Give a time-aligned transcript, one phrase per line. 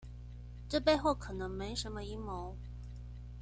[0.67, 2.55] 這背後可能沒什麼陰謀